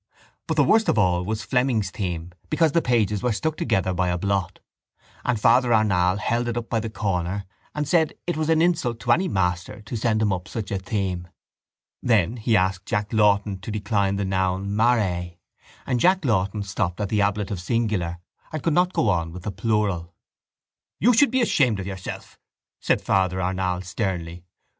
[0.47, 4.07] But the worst of all was Fleming's theme because the pages were stuck together by
[4.09, 4.57] a blot:
[5.23, 8.99] and Father Arnall held it up by a corner and said it was an insult
[9.01, 11.27] to any master to send him up such a theme.
[12.01, 15.35] Then he asked Jack Lawton to decline the noun mare
[15.85, 18.17] and Jack Lawton stopped at the ablative singular
[18.51, 20.15] and could not go on with the plural.
[20.99, 22.39] —You should be ashamed of yourself,
[22.79, 24.45] said Father Arnall sternly.